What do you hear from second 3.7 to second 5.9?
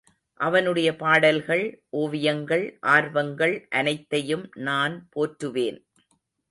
அனைத்தையும் நான் போற்றுவேன்.